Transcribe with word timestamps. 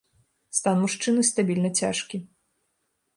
Стан 0.59 0.79
мужчыны 0.83 1.21
стабільна 1.31 1.71
цяжкі. 1.83 2.17